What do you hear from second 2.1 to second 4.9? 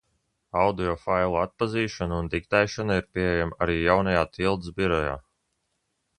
un diktēšana ir pieejama arī jaunajā Tildes